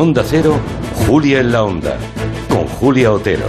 Onda 0.00 0.24
Cero, 0.24 0.54
Julia 1.06 1.40
en 1.40 1.52
la 1.52 1.62
Onda, 1.62 1.98
Julia 2.78 3.12
Otero. 3.12 3.46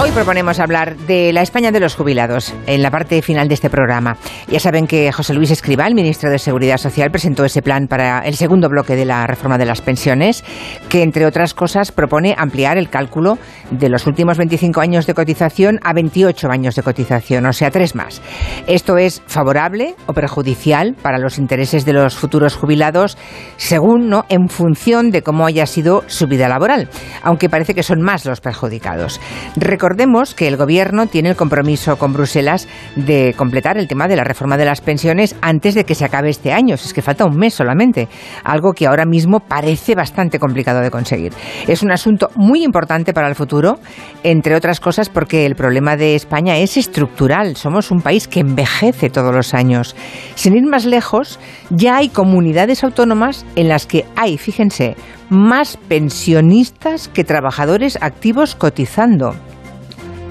Hoy 0.00 0.12
proponemos 0.12 0.60
hablar 0.60 0.96
de 0.96 1.32
la 1.32 1.42
España 1.42 1.72
de 1.72 1.80
los 1.80 1.96
jubilados 1.96 2.54
en 2.66 2.82
la 2.82 2.90
parte 2.92 3.20
final 3.20 3.48
de 3.48 3.54
este 3.54 3.68
programa. 3.68 4.16
Ya 4.46 4.60
saben 4.60 4.86
que 4.86 5.10
José 5.10 5.34
Luis 5.34 5.50
Escribal, 5.50 5.96
ministro 5.96 6.30
de 6.30 6.38
Seguridad 6.38 6.76
Social, 6.76 7.10
presentó 7.10 7.44
ese 7.44 7.62
plan 7.62 7.88
para 7.88 8.20
el 8.20 8.36
segundo 8.36 8.68
bloque 8.68 8.94
de 8.94 9.04
la 9.04 9.26
reforma 9.26 9.58
de 9.58 9.66
las 9.66 9.80
pensiones, 9.80 10.44
que 10.88 11.02
entre 11.02 11.26
otras 11.26 11.52
cosas 11.52 11.90
propone 11.90 12.36
ampliar 12.38 12.78
el 12.78 12.90
cálculo 12.90 13.38
de 13.72 13.88
los 13.88 14.06
últimos 14.06 14.38
25 14.38 14.80
años 14.80 15.04
de 15.08 15.14
cotización 15.14 15.80
a 15.82 15.92
28 15.92 16.48
años 16.48 16.76
de 16.76 16.84
cotización, 16.84 17.44
o 17.46 17.52
sea, 17.52 17.72
tres 17.72 17.96
más. 17.96 18.22
Esto 18.68 18.98
es 18.98 19.20
favorable 19.26 19.96
o 20.06 20.12
perjudicial 20.12 20.94
para 21.02 21.18
los 21.18 21.38
intereses 21.38 21.84
de 21.84 21.94
los 21.94 22.16
futuros 22.16 22.54
jubilados, 22.54 23.18
según, 23.56 24.08
¿no?, 24.08 24.26
en 24.28 24.48
función 24.48 25.10
de 25.10 25.22
cómo 25.22 25.44
haya 25.44 25.66
sido 25.66 26.04
su 26.06 26.28
vida 26.28 26.48
laboral, 26.48 26.88
aunque 27.24 27.50
parece 27.50 27.74
que 27.74 27.82
son 27.82 28.00
más 28.08 28.24
los 28.24 28.40
perjudicados. 28.40 29.20
Recordemos 29.54 30.34
que 30.34 30.48
el 30.48 30.56
Gobierno 30.56 31.08
tiene 31.08 31.28
el 31.28 31.36
compromiso 31.36 31.98
con 31.98 32.14
Bruselas 32.14 32.66
de 32.96 33.34
completar 33.36 33.76
el 33.76 33.86
tema 33.86 34.08
de 34.08 34.16
la 34.16 34.24
reforma 34.24 34.56
de 34.56 34.64
las 34.64 34.80
pensiones 34.80 35.36
antes 35.42 35.74
de 35.74 35.84
que 35.84 35.94
se 35.94 36.06
acabe 36.06 36.30
este 36.30 36.50
año. 36.50 36.76
Es 36.76 36.94
que 36.94 37.02
falta 37.02 37.26
un 37.26 37.36
mes 37.36 37.52
solamente, 37.52 38.08
algo 38.44 38.72
que 38.72 38.86
ahora 38.86 39.04
mismo 39.04 39.40
parece 39.40 39.94
bastante 39.94 40.38
complicado 40.38 40.80
de 40.80 40.90
conseguir. 40.90 41.34
Es 41.66 41.82
un 41.82 41.92
asunto 41.92 42.30
muy 42.34 42.64
importante 42.64 43.12
para 43.12 43.28
el 43.28 43.34
futuro, 43.34 43.78
entre 44.22 44.56
otras 44.56 44.80
cosas 44.80 45.10
porque 45.10 45.44
el 45.44 45.54
problema 45.54 45.94
de 45.98 46.14
España 46.14 46.56
es 46.56 46.78
estructural. 46.78 47.56
Somos 47.56 47.90
un 47.90 48.00
país 48.00 48.26
que 48.26 48.40
envejece 48.40 49.10
todos 49.10 49.34
los 49.34 49.52
años. 49.52 49.94
Sin 50.34 50.56
ir 50.56 50.64
más 50.64 50.86
lejos, 50.86 51.38
ya 51.68 51.98
hay 51.98 52.08
comunidades 52.08 52.84
autónomas 52.84 53.44
en 53.54 53.68
las 53.68 53.84
que 53.84 54.06
hay, 54.16 54.38
fíjense, 54.38 54.96
más 55.30 55.76
pensionistas 55.76 57.08
que 57.08 57.24
trabajadores 57.24 57.98
activos 58.00 58.54
cotizando. 58.54 59.34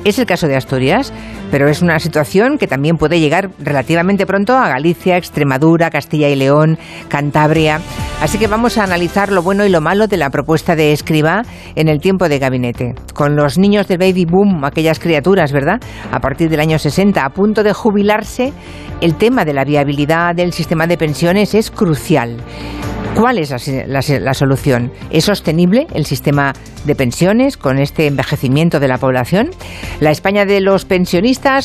Es 0.03 0.19
el 0.19 0.25
caso 0.25 0.47
de 0.47 0.55
Asturias, 0.55 1.11
pero 1.51 1.67
es 1.67 1.81
una 1.81 1.99
situación 1.99 2.57
que 2.57 2.67
también 2.67 2.97
puede 2.97 3.19
llegar 3.19 3.49
relativamente 3.59 4.25
pronto 4.25 4.55
a 4.55 4.69
Galicia, 4.69 5.17
Extremadura, 5.17 5.89
Castilla 5.89 6.29
y 6.29 6.35
León, 6.35 6.77
Cantabria. 7.09 7.81
Así 8.21 8.37
que 8.37 8.47
vamos 8.47 8.77
a 8.77 8.83
analizar 8.83 9.31
lo 9.31 9.43
bueno 9.43 9.65
y 9.65 9.69
lo 9.69 9.81
malo 9.81 10.07
de 10.07 10.17
la 10.17 10.29
propuesta 10.29 10.75
de 10.75 10.91
Escriba 10.91 11.43
en 11.75 11.87
el 11.87 11.99
tiempo 11.99 12.29
de 12.29 12.39
gabinete. 12.39 12.95
Con 13.13 13.35
los 13.35 13.57
niños 13.57 13.87
del 13.87 13.97
baby 13.97 14.25
boom, 14.25 14.63
aquellas 14.63 14.99
criaturas, 14.99 15.51
¿verdad? 15.51 15.79
A 16.11 16.19
partir 16.19 16.49
del 16.49 16.61
año 16.61 16.79
60, 16.79 17.23
a 17.23 17.29
punto 17.29 17.63
de 17.63 17.73
jubilarse, 17.73 18.53
el 19.01 19.15
tema 19.15 19.45
de 19.45 19.53
la 19.53 19.65
viabilidad 19.65 20.35
del 20.35 20.53
sistema 20.53 20.87
de 20.87 20.97
pensiones 20.97 21.53
es 21.53 21.69
crucial. 21.69 22.37
¿Cuál 23.17 23.39
es 23.39 23.49
la, 23.87 24.33
solución? 24.35 24.91
¿Es 25.09 25.25
sostenible 25.25 25.87
el 25.95 26.05
sistema 26.05 26.53
de 26.85 26.93
pensiones 26.93 27.57
con 27.57 27.79
este 27.79 28.05
envejecimiento 28.05 28.79
de 28.79 28.87
la 28.87 28.99
población? 28.99 29.49
¿La 29.99 30.11
España 30.11 30.45
de 30.45 30.61
los 30.61 30.85
pensionistas 30.85 31.55